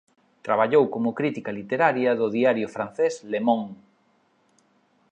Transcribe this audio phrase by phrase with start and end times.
[0.45, 3.77] Traballou como crítica literaria do diario francés "Le Monde".